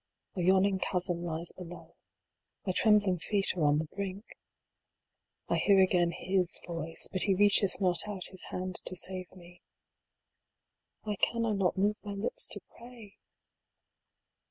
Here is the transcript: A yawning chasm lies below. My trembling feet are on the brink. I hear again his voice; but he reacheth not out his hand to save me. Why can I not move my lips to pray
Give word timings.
A 0.35 0.41
yawning 0.41 0.79
chasm 0.79 1.21
lies 1.21 1.51
below. 1.51 1.95
My 2.65 2.73
trembling 2.73 3.19
feet 3.19 3.55
are 3.55 3.63
on 3.63 3.77
the 3.77 3.85
brink. 3.85 4.25
I 5.47 5.57
hear 5.57 5.79
again 5.79 6.09
his 6.09 6.59
voice; 6.65 7.07
but 7.13 7.21
he 7.21 7.35
reacheth 7.35 7.79
not 7.79 8.07
out 8.07 8.23
his 8.31 8.45
hand 8.45 8.81
to 8.85 8.95
save 8.95 9.31
me. 9.31 9.61
Why 11.03 11.17
can 11.17 11.45
I 11.45 11.51
not 11.53 11.77
move 11.77 11.97
my 12.03 12.13
lips 12.13 12.47
to 12.47 12.61
pray 12.75 13.17